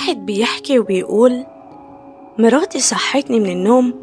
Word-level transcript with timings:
واحد 0.00 0.26
بيحكي 0.26 0.78
وبيقول 0.78 1.46
مراتي 2.38 2.80
صحتني 2.80 3.40
من 3.40 3.50
النوم 3.50 3.94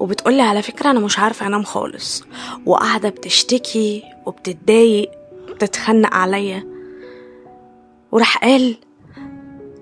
وبتقولي 0.00 0.42
على 0.42 0.62
فكرة 0.62 0.90
أنا 0.90 1.00
مش 1.00 1.18
عارفة 1.18 1.46
أنام 1.46 1.62
خالص 1.62 2.24
وقاعدة 2.66 3.08
بتشتكي 3.08 4.02
وبتتضايق 4.26 5.10
وبتتخنق 5.50 6.14
عليا. 6.14 6.64
وراح 8.12 8.38
قال 8.44 8.76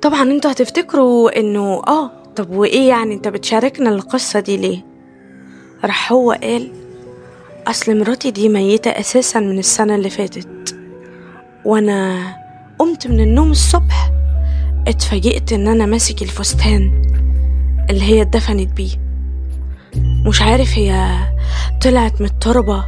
طبعا 0.02 0.22
أنتوا 0.22 0.52
هتفتكروا 0.52 1.38
إنه 1.40 1.82
آه 1.88 2.10
طب 2.36 2.50
وإيه 2.50 2.88
يعني 2.88 3.14
أنت 3.14 3.28
بتشاركنا 3.28 3.90
القصة 3.90 4.40
دي 4.40 4.56
ليه؟ 4.56 4.84
راح 5.84 6.12
هو 6.12 6.32
قال 6.32 6.72
أصل 7.66 7.98
مراتي 7.98 8.30
دي 8.30 8.48
ميتة 8.48 8.90
أساسا 8.90 9.40
من 9.40 9.58
السنة 9.58 9.94
اللي 9.94 10.10
فاتت 10.10 10.76
وأنا 11.64 12.18
قمت 12.78 13.06
من 13.06 13.20
النوم 13.20 13.50
الصبح 13.50 14.10
اتفاجئت 14.88 15.52
إن 15.52 15.68
أنا 15.68 15.86
ماسك 15.86 16.22
الفستان 16.22 17.02
اللي 17.90 18.02
هي 18.02 18.22
اتدفنت 18.22 18.72
بيه. 18.76 18.90
مش 20.26 20.42
عارف 20.42 20.78
هي 20.78 21.18
طلعت 21.82 22.20
من 22.20 22.26
التربة 22.26 22.84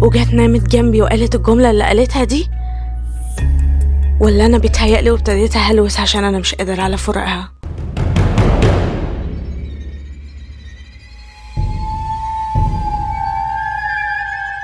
وجت 0.00 0.34
نامت 0.34 0.68
جنبي 0.70 1.02
وقالت 1.02 1.34
الجملة 1.34 1.70
اللي 1.70 1.84
قالتها 1.84 2.24
دي؟ 2.24 2.48
ولا 4.20 4.46
أنا 4.46 4.58
بيتهيألي 4.58 5.10
وابتديت 5.10 5.56
اهلوس 5.56 6.00
عشان 6.00 6.24
أنا 6.24 6.38
مش 6.38 6.54
قادر 6.54 6.80
على 6.80 6.96
فراقها 6.96 7.52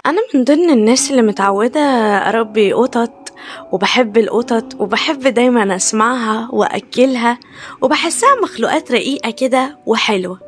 أنا 0.06 0.18
من 0.34 0.44
ضمن 0.44 0.70
الناس 0.70 1.10
اللي 1.10 1.22
متعودة 1.22 1.80
أربي 2.28 2.72
قطط 2.72 3.25
وبحب 3.72 4.18
القطط 4.18 4.80
وبحب 4.80 5.20
دايما 5.20 5.76
أسمعها 5.76 6.48
وأكلها 6.52 7.38
وبحسها 7.80 8.28
مخلوقات 8.42 8.92
رقيقة 8.92 9.30
كده 9.30 9.78
وحلوة. 9.86 10.40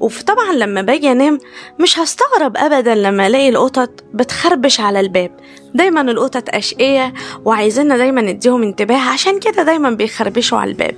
وطبعا 0.00 0.52
لما 0.52 0.82
باجي 0.82 1.12
أنام 1.12 1.38
مش 1.80 1.98
هستغرب 1.98 2.56
ابدا 2.56 2.94
لما 2.94 3.26
ألاقي 3.26 3.48
القطط 3.48 3.90
بتخربش 4.14 4.80
على 4.80 5.00
الباب. 5.00 5.30
دايما 5.74 6.00
القطط 6.00 6.44
أشقية 6.48 7.12
وعايزيننا 7.44 7.96
دايما 7.96 8.20
نديهم 8.20 8.62
انتباه 8.62 9.00
عشان 9.12 9.40
كده 9.40 9.62
دايما 9.62 9.90
بيخربشوا 9.90 10.58
على 10.58 10.70
الباب. 10.70 10.96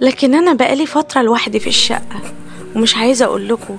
لكن 0.00 0.34
أنا 0.34 0.52
بقالي 0.52 0.86
فترة 0.86 1.22
لوحدي 1.22 1.60
في 1.60 1.66
الشقة 1.66 2.20
ومش 2.76 2.96
عايزة 2.96 3.24
أقول 3.24 3.48
لكم 3.48 3.76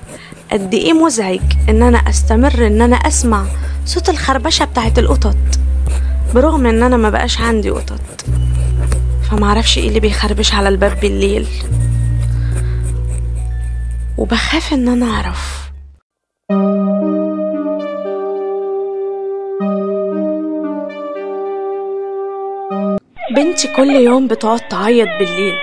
قد 0.51 0.73
إيه 0.73 0.93
مزعج 0.93 1.39
إن 1.69 1.83
أنا 1.83 1.97
أستمر 2.09 2.67
إن 2.67 2.81
أنا 2.81 2.95
أسمع 2.95 3.45
صوت 3.85 4.09
الخربشة 4.09 4.65
بتاعت 4.65 4.99
القطط. 4.99 5.35
برغم 6.33 6.65
إن 6.65 6.83
أنا 6.83 6.97
ما 6.97 7.09
بقاش 7.09 7.41
عندي 7.41 7.69
قطط. 7.69 8.25
فمعرفش 9.31 9.77
إيه 9.77 9.87
اللي 9.87 9.99
بيخربش 9.99 10.53
على 10.53 10.69
الباب 10.69 10.99
بالليل. 11.01 11.47
وبخاف 14.17 14.73
إن 14.73 14.87
أنا 14.87 15.05
أعرف. 15.05 15.63
بنتي 23.35 23.75
كل 23.75 23.89
يوم 23.89 24.27
بتقعد 24.27 24.59
تعيط 24.59 25.07
بالليل. 25.19 25.55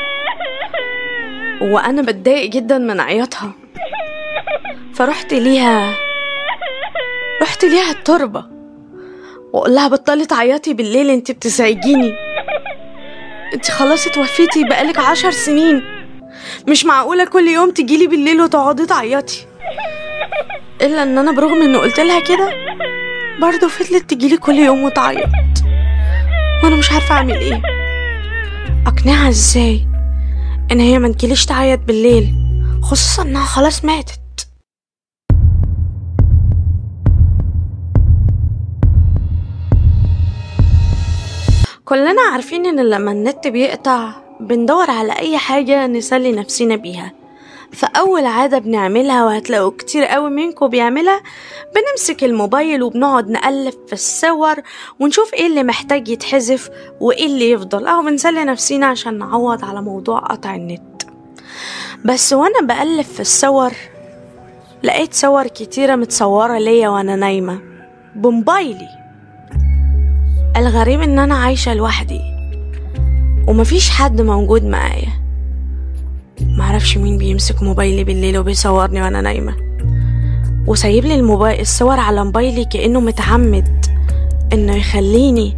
وأنا 1.60 2.02
بتضايق 2.02 2.50
جدا 2.50 2.78
من 2.78 3.00
عياطها. 3.00 3.52
فرحت 4.94 5.32
ليها 5.32 5.94
رحت 7.42 7.64
ليها 7.64 7.90
التربة. 7.90 8.59
واقول 9.52 9.74
لها 9.74 9.88
بطلي 9.88 10.26
تعيطي 10.26 10.74
بالليل 10.74 11.10
انت 11.10 11.30
بتزعجيني. 11.30 12.12
انت 13.54 13.70
خلاص 13.70 14.06
اتوفيتي 14.06 14.64
بقالك 14.64 14.98
عشر 14.98 15.30
سنين. 15.30 15.82
مش 16.68 16.84
معقولة 16.84 17.24
كل 17.24 17.48
يوم 17.48 17.70
تجيلي 17.70 18.06
بالليل 18.06 18.40
وتقعدي 18.40 18.86
تعيطي. 18.86 19.46
إلا 20.82 21.02
إن 21.02 21.18
أنا 21.18 21.32
برغم 21.32 21.62
انه 21.62 21.78
قلت 21.78 22.00
لها 22.00 22.20
كده 22.20 22.50
برضه 23.40 23.68
فضلت 23.68 24.10
تجيلي 24.10 24.36
كل 24.36 24.54
يوم 24.54 24.84
وتعيط. 24.84 25.28
وأنا 26.64 26.76
مش 26.76 26.92
عارفة 26.92 27.14
أعمل 27.14 27.36
إيه. 27.36 27.62
أقنعها 28.86 29.28
إزاي 29.28 29.86
إن 30.72 30.80
هي 30.80 30.98
ما 30.98 31.08
تجيليش 31.08 31.46
تعيط 31.46 31.80
بالليل 31.80 32.34
خصوصا 32.82 33.22
إنها 33.22 33.44
خلاص 33.44 33.84
ماتت. 33.84 34.20
كلنا 41.90 42.22
عارفين 42.32 42.66
إن 42.66 42.80
لما 42.80 43.12
النت 43.12 43.48
بيقطع 43.48 44.12
بندور 44.40 44.90
على 44.90 45.12
أي 45.12 45.38
حاجة 45.38 45.86
نسلي 45.86 46.32
نفسنا 46.32 46.76
بيها. 46.76 47.12
فأول 47.72 48.26
عادة 48.26 48.58
بنعملها 48.58 49.24
وهتلاقوا 49.24 49.70
كتير 49.78 50.04
قوي 50.04 50.30
منكم 50.30 50.68
بيعملها 50.68 51.20
بنمسك 51.74 52.24
الموبايل 52.24 52.82
وبنقعد 52.82 53.30
نقلب 53.30 53.74
في 53.86 53.92
الصور 53.92 54.56
ونشوف 55.00 55.34
إيه 55.34 55.46
اللي 55.46 55.62
محتاج 55.62 56.08
يتحذف 56.08 56.70
وإيه 57.00 57.26
اللي 57.26 57.50
يفضل. 57.50 57.86
أو 57.86 58.02
بنسلي 58.02 58.44
نفسينا 58.44 58.86
عشان 58.86 59.18
نعوض 59.18 59.64
على 59.64 59.82
موضوع 59.82 60.18
قطع 60.18 60.54
النت. 60.54 61.02
بس 62.04 62.32
وأنا 62.32 62.60
بقلب 62.62 63.04
في 63.04 63.20
الصور 63.20 63.72
لقيت 64.82 65.14
صور 65.14 65.46
كتيرة 65.46 65.96
متصورة 65.96 66.58
ليا 66.58 66.88
وأنا 66.88 67.16
نايمة. 67.16 67.60
بموبايلي. 68.16 68.99
الغريب 70.56 71.00
إن 71.00 71.18
أنا 71.18 71.34
عايشة 71.34 71.74
لوحدي. 71.74 72.20
ومفيش 73.46 73.90
حد 73.90 74.20
موجود 74.20 74.64
معايا. 74.64 75.12
معرفش 76.40 76.96
مين 76.96 77.18
بيمسك 77.18 77.62
موبايلي 77.62 78.04
بالليل 78.04 78.38
وبيصورني 78.38 79.02
وأنا 79.02 79.20
نايمة. 79.20 79.56
وسايب 80.66 81.04
لي 81.04 81.14
الموبايل 81.14 81.60
الصور 81.60 82.00
على 82.00 82.24
موبايلي 82.24 82.64
كأنه 82.64 83.00
متعمد. 83.00 83.86
إنه 84.52 84.76
يخليني 84.76 85.56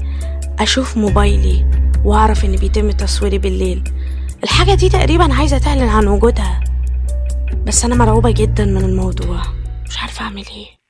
أشوف 0.59 0.97
موبايلي 0.97 1.67
وأعرف 2.05 2.45
إن 2.45 2.57
بيتم 2.57 2.91
تصويري 2.91 3.39
بالليل. 3.39 3.85
الحاجة 4.45 4.75
دي 4.75 4.89
تقريبا 4.89 5.35
عايزة 5.35 5.59
تعلن 5.59 5.89
عن 5.89 6.07
وجودها. 6.07 6.61
بس 7.67 7.85
أنا 7.85 7.95
مرعوبة 7.95 8.31
جدا 8.31 8.65
من 8.65 8.85
الموضوع. 8.85 9.43
مش 9.89 9.99
عارفة 9.99 10.25
أعمل 10.25 10.45
إيه. 10.57 10.82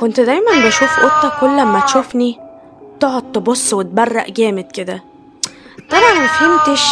كنت 0.00 0.20
دايما 0.20 0.66
بشوف 0.66 1.00
قطة 1.00 1.32
كل 1.40 1.64
ما 1.64 1.80
تشوفني 1.80 2.38
تقعد 3.00 3.32
تبص 3.32 3.72
وتبرق 3.72 4.30
جامد 4.30 4.72
كده. 4.72 5.04
طبعا 5.90 6.14
ما 6.14 6.26
فهمتش 6.26 6.82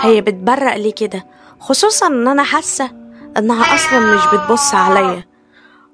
هي 0.00 0.20
بتبرق 0.20 0.76
ليه 0.76 0.94
كده 0.94 1.26
خصوصا 1.60 2.06
إن 2.06 2.28
أنا 2.28 2.42
حاسة 2.42 2.90
إنها 3.36 3.74
أصلا 3.74 3.98
مش 4.14 4.20
بتبص 4.34 4.74
عليا. 4.74 5.24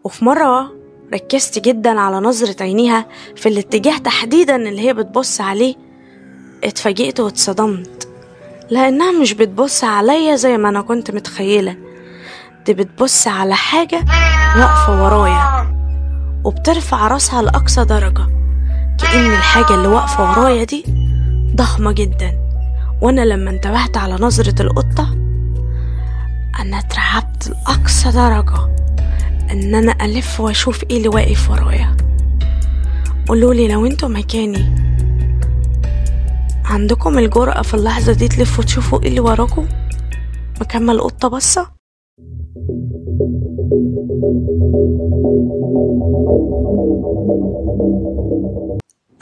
وفي 0.04 0.24
مرة 0.24 0.72
ركزت 1.14 1.58
جدا 1.58 2.00
على 2.00 2.16
نظرة 2.16 2.62
عينيها 2.62 3.06
في 3.36 3.48
الاتجاه 3.48 3.98
تحديدا 3.98 4.56
اللي 4.56 4.80
هي 4.80 4.94
بتبص 4.94 5.40
عليه. 5.40 5.74
اتفاجئت 6.64 7.20
واتصدمت 7.20 8.08
لأنها 8.70 9.12
مش 9.12 9.32
بتبص 9.32 9.84
عليا 9.84 10.36
زي 10.36 10.58
ما 10.58 10.68
أنا 10.68 10.82
كنت 10.82 11.10
متخيلة. 11.10 11.76
دي 12.66 12.74
بتبص 12.74 13.28
على 13.28 13.54
حاجة 13.54 14.04
واقفة 14.58 15.04
ورايا. 15.04 15.53
وبترفع 16.44 17.06
راسها 17.08 17.42
لأقصى 17.42 17.84
درجة 17.84 18.26
كأن 18.98 19.26
الحاجة 19.32 19.74
اللي 19.74 19.88
واقفة 19.88 20.30
ورايا 20.30 20.64
دي 20.64 20.84
ضخمة 21.56 21.92
جدا. 21.92 22.38
وأنا 23.00 23.20
لما 23.20 23.50
انتبهت 23.50 23.96
على 23.96 24.14
نظرة 24.14 24.62
القطة 24.62 25.12
أنا 26.60 26.78
اترعبت 26.78 27.48
لأقصى 27.48 28.10
درجة 28.10 28.68
إن 29.50 29.74
أنا 29.74 30.04
ألف 30.04 30.40
وأشوف 30.40 30.84
إيه 30.90 30.96
اللي 30.96 31.08
واقف 31.08 31.50
ورايا. 31.50 31.96
قولولي 33.28 33.68
لو 33.68 33.86
أنتوا 33.86 34.08
مكاني 34.08 34.84
عندكم 36.64 37.18
الجرأة 37.18 37.62
في 37.62 37.74
اللحظة 37.74 38.12
دي 38.12 38.28
تلفوا 38.28 38.64
تشوفوا 38.64 39.02
إيه 39.02 39.08
اللي 39.08 39.20
وراكم؟ 39.20 39.66
مكان 40.60 40.82
ما 40.86 40.92
القطة 40.92 41.28
بصة 41.28 41.70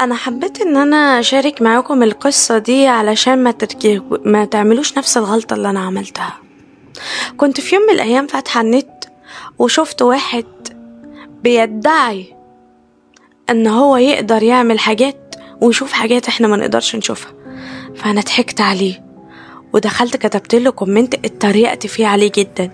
أنا 0.00 0.14
حبيت 0.14 0.60
إن 0.60 0.76
أنا 0.76 1.20
أشارك 1.20 1.62
معاكم 1.62 2.02
القصة 2.02 2.58
دي 2.58 2.86
علشان 2.86 3.38
ما, 3.44 3.50
تركي... 3.50 4.02
ما 4.24 4.44
تعملوش 4.44 4.98
نفس 4.98 5.16
الغلطة 5.16 5.54
اللي 5.54 5.70
أنا 5.70 5.80
عملتها. 5.80 6.38
كنت 7.36 7.60
في 7.60 7.74
يوم 7.74 7.84
من 7.84 7.90
الأيام 7.94 8.26
فاتحة 8.26 8.60
النت 8.60 9.04
وشفت 9.58 10.02
واحد 10.02 10.44
بيدعي 11.42 12.36
إن 13.50 13.66
هو 13.66 13.96
يقدر 13.96 14.42
يعمل 14.42 14.78
حاجات 14.78 15.34
ويشوف 15.60 15.92
حاجات 15.92 16.28
إحنا 16.28 16.48
ما 16.48 16.56
نقدرش 16.56 16.96
نشوفها. 16.96 17.32
فأنا 17.96 18.20
ضحكت 18.20 18.60
عليه 18.60 19.04
ودخلت 19.72 20.16
كتبت 20.16 20.54
له 20.54 20.70
كومنت 20.70 21.14
اتريقت 21.14 21.86
فيه 21.86 22.06
عليه 22.06 22.32
جدا 22.34 22.70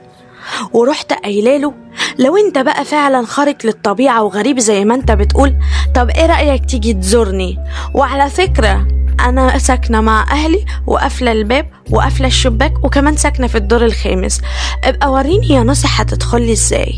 ورحت 0.73 1.13
قايلة 1.13 1.57
له 1.57 1.75
لو 2.19 2.37
انت 2.37 2.59
بقى 2.59 2.85
فعلا 2.85 3.27
خارق 3.27 3.57
للطبيعة 3.65 4.23
وغريب 4.23 4.59
زي 4.61 4.85
ما 4.85 4.95
انت 4.95 5.13
بتقول 5.13 5.55
طب 5.95 6.11
إيه 6.11 6.27
رأيك 6.27 6.65
تيجي 6.65 6.95
تزورني؟ 6.95 7.59
وعلى 7.95 8.31
فكرة 8.31 8.89
أنا 9.21 9.59
ساكنة 9.59 10.01
مع 10.01 10.23
أهلي 10.31 10.65
وقافلة 10.87 11.33
الباب 11.33 11.67
وقافلة 11.91 12.27
الشباك 12.27 12.85
وكمان 12.85 13.17
ساكنة 13.17 13.47
في 13.47 13.59
الدور 13.59 13.85
الخامس. 13.85 14.41
ابقى 14.85 15.13
وريني 15.13 15.49
يا 15.49 15.63
ناصح 15.63 16.01
هتدخلي 16.01 16.53
إزاي. 16.53 16.95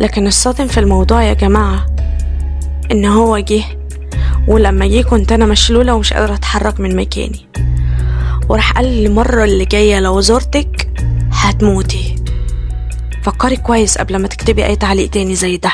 لكن 0.00 0.26
الصادم 0.26 0.66
في 0.66 0.80
الموضوع 0.80 1.22
يا 1.22 1.32
جماعة 1.32 1.86
إن 2.92 3.04
هو 3.04 3.38
جه 3.38 3.64
ولما 4.48 4.86
جه 4.86 5.02
كنت 5.02 5.32
أنا 5.32 5.46
مشلولة 5.46 5.94
ومش 5.94 6.12
قادرة 6.12 6.34
أتحرك 6.34 6.80
من 6.80 6.96
مكاني. 6.96 7.48
وراح 8.48 8.72
قال 8.72 8.84
لي 8.84 9.06
المرة 9.06 9.44
اللي 9.44 9.64
جاية 9.64 10.00
لو 10.00 10.20
زرتك 10.20 10.88
هتموتي. 11.32 12.15
فكري 13.26 13.56
كويس 13.56 13.98
قبل 13.98 14.16
ما 14.16 14.28
تكتبي 14.28 14.66
أي 14.66 14.76
تعليق 14.76 15.10
تاني 15.10 15.34
زي 15.34 15.56
ده. 15.56 15.72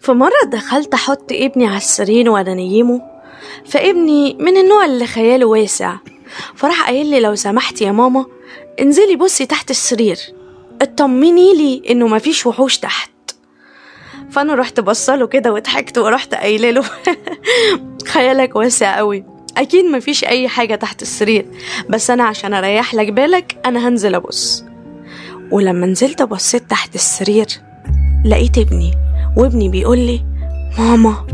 في 0.00 0.12
مرة 0.12 0.44
دخلت 0.46 0.94
أحط 0.94 1.32
ابني 1.32 1.66
على 1.66 1.76
السرير 1.76 2.30
وأنا 2.30 2.54
نيمه 2.54 3.02
فابني 3.64 4.36
من 4.40 4.56
النوع 4.56 4.84
اللي 4.84 5.06
خياله 5.06 5.46
واسع 5.46 5.96
فراح 6.54 6.86
قايل 6.86 7.06
لي 7.06 7.20
لو 7.20 7.34
سمحتي 7.34 7.84
يا 7.84 7.92
ماما 7.92 8.26
انزلي 8.80 9.16
بصي 9.16 9.46
تحت 9.46 9.70
السرير 9.70 10.18
اطمني 10.82 11.54
لي 11.54 11.82
إنه 11.90 12.06
مفيش 12.06 12.46
وحوش 12.46 12.78
تحت. 12.78 13.10
فأنا 14.30 14.54
رحت 14.54 14.80
بصله 14.80 15.26
كده 15.26 15.52
وضحكت 15.52 15.98
ورحت 15.98 16.34
قايله 16.34 16.70
له. 16.70 16.84
خيالك 18.12 18.56
واسع 18.56 18.96
قوي 18.96 19.33
أكيد 19.56 19.84
مفيش 19.84 20.24
أي 20.24 20.48
حاجة 20.48 20.74
تحت 20.74 21.02
السرير 21.02 21.46
بس 21.90 22.10
أنا 22.10 22.24
عشان 22.24 22.54
أريح 22.54 22.94
لك 22.94 23.12
بالك 23.12 23.56
أنا 23.66 23.88
هنزل 23.88 24.14
أبص. 24.14 24.64
ولما 25.50 25.86
نزلت 25.86 26.22
بصيت 26.22 26.70
تحت 26.70 26.94
السرير 26.94 27.46
لقيت 28.24 28.58
ابني 28.58 28.94
وابني 29.36 29.68
بيقول 29.68 29.98
لي 29.98 30.24
ماما 30.78 31.26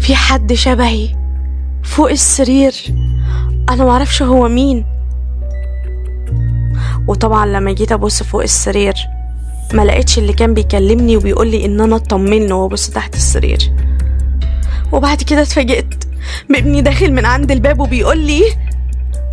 في 0.00 0.14
حد 0.14 0.52
شبهي 0.52 1.08
فوق 1.82 2.10
السرير 2.10 2.74
أنا 3.70 3.84
معرفش 3.84 4.22
هو 4.22 4.48
مين. 4.48 4.84
وطبعا 7.08 7.46
لما 7.46 7.72
جيت 7.72 7.92
أبص 7.92 8.22
فوق 8.22 8.42
السرير 8.42 8.94
ما 9.74 9.82
لقيتش 9.82 10.18
اللي 10.18 10.32
كان 10.32 10.54
بيكلمني 10.54 11.16
وبيقول 11.16 11.48
لي 11.50 11.64
إن 11.64 11.80
أنا 11.80 11.96
اطمن 11.96 12.52
وابص 12.52 12.90
تحت 12.90 13.14
السرير. 13.14 13.58
وبعد 14.92 15.22
كده 15.22 15.42
اتفاجئت 15.42 16.04
بابني 16.48 16.80
داخل 16.82 17.12
من 17.12 17.24
عند 17.26 17.50
الباب 17.50 17.80
وبيقول 17.80 18.18
لي 18.18 18.42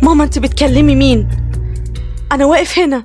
ماما 0.02 0.24
انت 0.24 0.38
بتكلمي 0.38 0.94
مين؟ 0.94 1.28
أنا 2.32 2.44
واقف 2.46 2.78
هنا. 2.78 3.04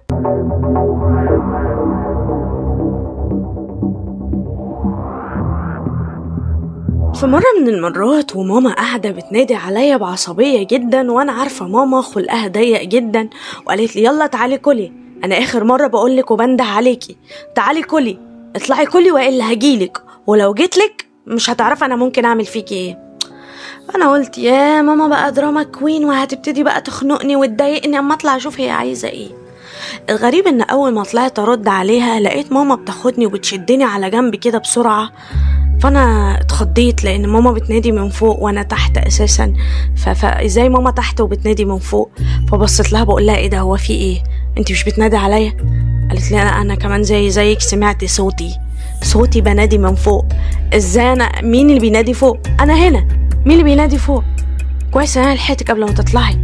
في 7.13 7.27
مرة 7.27 7.43
من 7.61 7.67
المرات 7.69 8.35
وماما 8.35 8.73
قاعدة 8.73 9.11
بتنادي 9.11 9.55
عليا 9.55 9.97
بعصبية 9.97 10.67
جدا 10.71 11.11
وأنا 11.11 11.31
عارفة 11.31 11.67
ماما 11.67 12.01
خلقها 12.01 12.47
ضيق 12.47 12.81
جدا 12.83 13.29
وقالت 13.65 13.95
لي 13.95 14.03
يلا 14.03 14.27
تعالي 14.27 14.57
كلي 14.57 14.91
أنا 15.23 15.37
آخر 15.39 15.63
مرة 15.63 15.87
بقولك 15.87 16.31
وبنده 16.31 16.63
عليكي 16.63 17.17
تعالي 17.55 17.81
كلي 17.83 18.17
اطلعي 18.55 18.85
كلي 18.85 19.11
وإلا 19.11 19.53
هجيلك 19.53 20.01
ولو 20.27 20.53
جيتلك 20.53 21.05
مش 21.27 21.49
هتعرفي 21.49 21.85
أنا 21.85 21.95
ممكن 21.95 22.25
أعمل 22.25 22.45
فيكي 22.45 22.75
إيه. 22.75 23.00
أنا 23.95 24.12
قلت 24.12 24.38
يا 24.38 24.81
ماما 24.81 25.07
بقى 25.07 25.31
دراما 25.31 25.63
كوين 25.63 26.06
وهتبتدي 26.06 26.63
بقى 26.63 26.81
تخنقني 26.81 27.35
وتضايقني 27.35 28.00
أما 28.00 28.13
أطلع 28.13 28.35
أشوف 28.35 28.59
هي 28.59 28.69
عايزة 28.69 29.07
إيه. 29.07 29.27
الغريب 30.09 30.47
إن 30.47 30.62
أول 30.62 30.94
ما 30.94 31.03
طلعت 31.03 31.39
أرد 31.39 31.68
عليها 31.68 32.19
لقيت 32.19 32.51
ماما 32.51 32.75
بتاخدني 32.75 33.25
وبتشدني 33.25 33.83
على 33.83 34.09
جنب 34.09 34.35
كده 34.35 34.57
بسرعة 34.57 35.12
فأنا 35.81 36.38
اتخضيت 36.41 37.03
لأن 37.03 37.27
ماما 37.27 37.51
بتنادي 37.51 37.91
من 37.91 38.09
فوق 38.09 38.39
وأنا 38.44 38.63
تحت 38.63 38.97
أساسا. 38.97 39.53
فإزاي 40.15 40.69
ماما 40.69 40.91
تحت 40.91 41.21
وبتنادي 41.21 41.65
من 41.65 41.79
فوق؟ 41.79 42.12
فبصيت 42.51 42.94
لها 42.94 43.03
بقول 43.03 43.25
لها 43.25 43.35
إيه 43.38 43.50
ده 43.50 43.59
هو 43.59 43.77
في 43.77 43.94
إيه؟ 43.94 44.23
أنت 44.57 44.71
مش 44.71 44.83
بتنادي 44.83 45.18
عليا؟ 45.18 45.53
قالت 46.09 46.31
لي 46.31 46.41
أنا 46.41 46.75
كمان 46.75 47.03
زي 47.03 47.29
زيك 47.29 47.62
سمعت 47.62 48.06
صوتي. 48.06 48.57
صوتي 49.03 49.41
بنادي 49.41 49.77
من 49.77 49.95
فوق. 49.95 50.25
إزاي 50.73 51.13
أنا 51.13 51.41
مين 51.41 51.69
اللي 51.69 51.79
بينادي 51.79 52.13
فوق؟ 52.13 52.38
أنا 52.59 52.73
هنا. 52.73 53.20
مين 53.45 53.51
اللي 53.51 53.63
بينادي 53.63 53.97
فوق؟ 53.97 54.23
كويس 54.91 55.17
أنا 55.17 55.33
لحقتك 55.33 55.71
قبل 55.71 55.79
ما 55.85 55.91
تطلعي. 55.91 56.38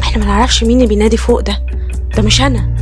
إحنا 0.00 0.18
ما 0.18 0.24
نعرفش 0.24 0.64
مين 0.64 0.76
اللي 0.76 0.86
بينادي 0.88 1.16
فوق 1.16 1.40
ده. 1.40 1.66
ده 2.16 2.22
مش 2.22 2.40
أنا. 2.40 2.74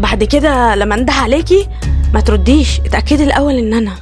بعد 0.00 0.24
كده 0.24 0.74
لما 0.74 0.94
انده 0.94 1.12
عليكي 1.12 1.68
ما 2.14 2.20
ترديش. 2.20 2.80
اتأكدي 2.80 3.24
الأول 3.24 3.54
إن 3.54 3.74
أنا. 3.74 3.92